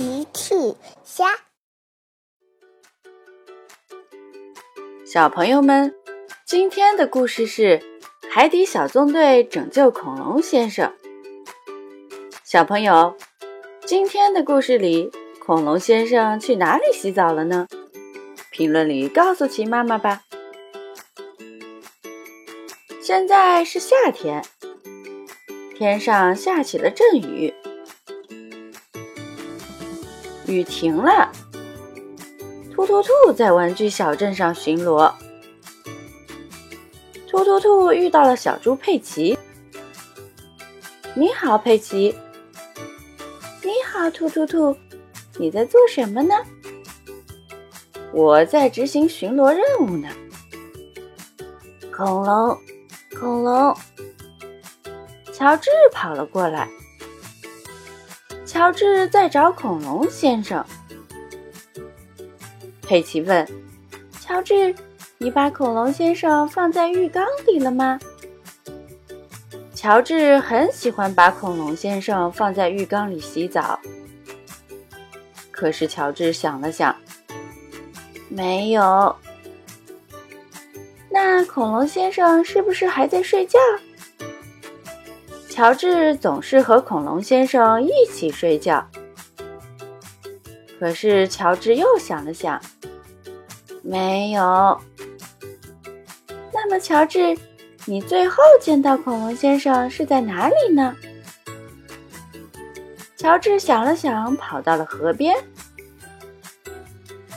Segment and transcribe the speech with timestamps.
[0.00, 0.54] 奇趣
[1.04, 1.26] 虾，
[5.04, 5.94] 小朋友们，
[6.46, 7.78] 今天的故事是
[8.30, 10.90] 《海底小纵队拯救恐龙先生》。
[12.42, 13.14] 小朋友，
[13.84, 17.68] 今天的故事里，恐龙先生去哪里洗澡了呢？
[18.50, 20.22] 评论里告诉奇妈妈吧。
[23.02, 24.42] 现在是夏天，
[25.76, 27.52] 天上下起了阵雨。
[30.50, 31.30] 雨停了，
[32.74, 35.12] 突突兔在玩具小镇上巡逻。
[37.28, 39.38] 突突兔遇到了小猪佩奇。
[41.14, 42.14] 你好，佩奇。
[43.62, 44.76] 你好，突突兔。
[45.38, 46.34] 你在做什么呢？
[48.12, 50.08] 我在执行巡逻任务呢。
[51.96, 52.58] 恐龙，
[53.18, 53.76] 恐龙。
[55.32, 56.68] 乔治跑了过来。
[58.60, 60.62] 乔治在找恐龙先生。
[62.82, 63.48] 佩奇问
[64.20, 64.74] ：“乔治，
[65.16, 67.98] 你把恐龙先生放在浴缸里了吗？”
[69.74, 73.80] 乔治很喜欢把恐龙先生放在浴缸里洗澡。
[75.50, 76.94] 可是乔治想了想，
[78.28, 79.16] 没有。
[81.08, 83.58] 那恐龙先生是不是还在睡觉？
[85.60, 88.82] 乔治总是和恐龙先生一起睡觉，
[90.78, 92.58] 可是乔治又想了想，
[93.82, 94.40] 没有。
[96.50, 97.36] 那么，乔治，
[97.84, 100.96] 你最后见到恐龙先生是在哪里呢？
[103.18, 105.36] 乔治想了想，跑到了河边。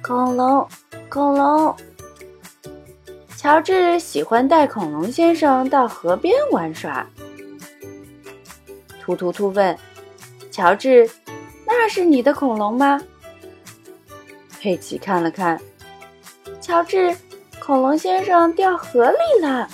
[0.00, 0.64] 恐龙，
[1.08, 1.74] 恐龙。
[3.36, 7.04] 乔治喜欢带恐龙先生到河边玩耍。
[9.04, 9.76] 突突突问
[10.50, 11.08] ：“乔治，
[11.66, 12.98] 那是你的恐龙吗？”
[14.58, 15.60] 佩奇看了看，
[16.58, 17.14] 乔治，
[17.60, 19.68] 恐龙先生掉河里了。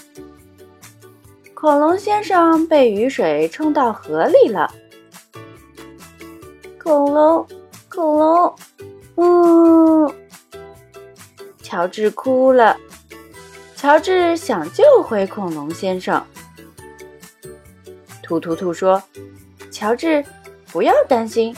[1.54, 4.74] 恐龙先生被雨水冲到河里了。
[6.82, 7.46] 恐龙，
[7.88, 8.56] 恐龙，
[9.14, 10.12] 嗯，
[11.62, 12.76] 乔治哭了。
[13.76, 16.26] 乔治想救回恐龙先生。
[18.30, 19.02] 突突兔说
[19.72, 20.24] ：“乔治，
[20.70, 21.52] 不要担心，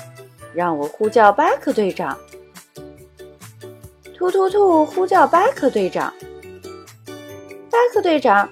[0.55, 2.17] 让我呼叫巴克队长。”
[4.17, 6.11] 突突兔呼叫巴克队长。
[7.71, 8.49] 巴克队长，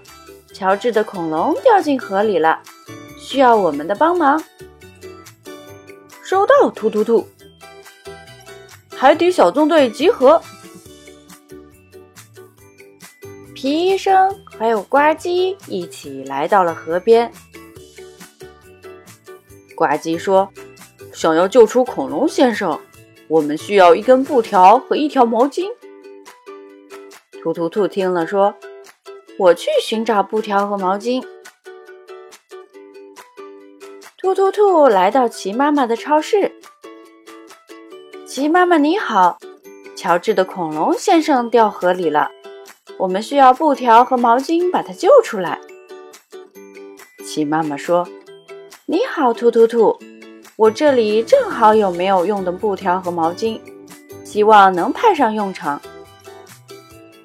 [0.52, 2.60] 乔治的恐龙掉进河里了，
[3.18, 4.42] 需要我们的帮忙。
[6.22, 7.26] 收到，突突兔。
[8.90, 10.38] 海底小纵队集合。
[13.54, 17.32] 皮医生还有呱唧一起来到了河边。
[19.80, 20.52] 呱唧说
[21.10, 22.78] ：“想要救出恐龙先生，
[23.28, 25.70] 我们需要一根布条和一条毛巾。”
[27.42, 28.54] 突突兔听了说
[29.40, 31.24] ：“我去寻找布条和毛巾。”
[34.20, 36.52] 突突兔来到奇妈妈的超市。
[38.26, 39.38] 奇妈妈你好，
[39.96, 42.30] 乔治的恐龙先生掉河里了，
[42.98, 45.58] 我们需要布条和毛巾把他救出来。
[47.24, 48.06] 奇妈妈说。
[48.90, 49.96] 你好，突突兔，
[50.56, 53.60] 我这里正好有没有用的布条和毛巾，
[54.24, 55.80] 希望能派上用场。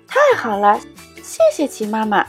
[0.08, 0.80] 太好了，
[1.24, 2.24] 谢谢齐妈妈。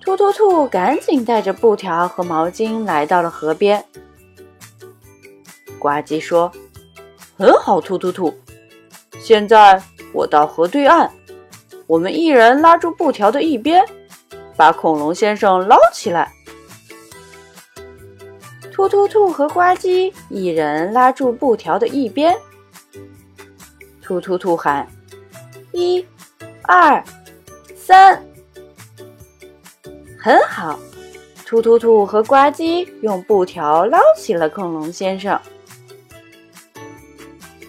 [0.00, 3.84] 突突兔赶紧带着布条和毛巾来到了河边。
[5.78, 6.50] 呱唧说
[7.38, 8.34] ：“很好，突突兔，
[9.20, 9.80] 现在
[10.12, 11.08] 我到河对岸，
[11.86, 13.86] 我们一人拉住布条的一边，
[14.56, 16.28] 把恐龙先生捞起来。”
[18.76, 22.36] 突突兔和呱唧一人拉住布条的一边。
[24.02, 24.86] 突突兔喊
[25.72, 26.04] ：“一、
[26.60, 27.02] 二、
[27.74, 28.22] 三！”
[30.20, 30.78] 很好，
[31.46, 35.40] 突突兔和呱唧用布条捞起了恐龙先生。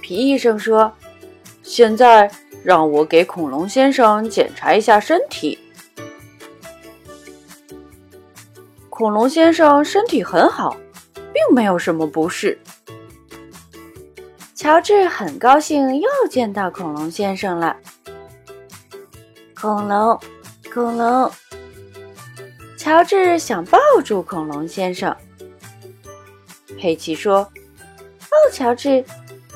[0.02, 0.92] 皮医生说
[1.64, 2.30] ：“现在
[2.66, 5.58] 让我给恐龙先生检查一下身体。”
[8.92, 10.76] 恐龙先生身体很好。
[11.38, 12.58] 并没有什么不适。
[14.56, 17.78] 乔治很高兴又见到恐龙先生了。
[19.56, 20.20] 恐龙，
[20.74, 21.32] 恐龙。
[22.76, 25.16] 乔治想抱住恐龙先生。
[26.80, 27.40] 佩奇说
[28.32, 29.06] ：“哦，乔治，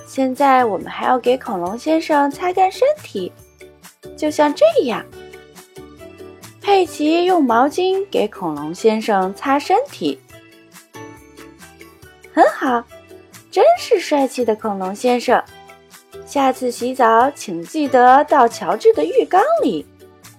[0.05, 3.31] 现在我们还要给恐龙先生擦干身体，
[4.15, 5.03] 就像这样。”
[6.61, 10.19] 佩奇用毛巾给恐龙先生擦身体。
[12.41, 12.83] 很好，
[13.51, 15.43] 真是帅气的恐龙先生。
[16.25, 19.85] 下次洗澡请记得到乔治的浴缸里，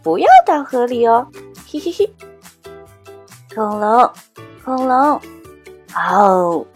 [0.02, 1.28] 不要到河里哦。
[1.70, 2.12] 嘿嘿嘿，
[3.54, 4.10] 恐龙，
[4.64, 5.20] 恐龙，
[5.94, 6.66] 哦，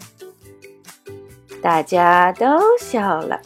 [1.61, 2.45] 大家都
[2.79, 3.39] 笑了。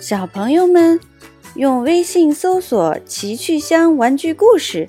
[0.00, 0.98] 小朋友们，
[1.56, 4.88] 用微信搜索“奇趣箱玩具故事”，